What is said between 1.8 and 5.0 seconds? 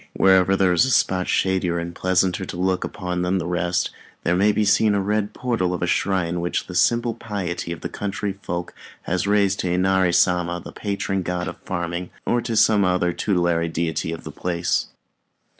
pleasanter to look upon than the rest, there may be seen the